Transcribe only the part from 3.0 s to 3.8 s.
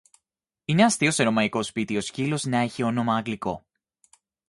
αγγλικό.